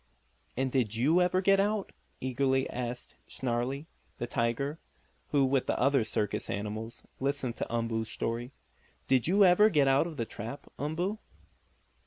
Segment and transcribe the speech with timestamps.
[0.57, 3.85] "And did you ever get out?" eagerly asked Snarlie,
[4.17, 4.79] the tiger,
[5.27, 8.51] who, with the other circus animals, listened to Umboo's story.
[9.07, 11.19] "Did you ever get out of the trap, Umboo?"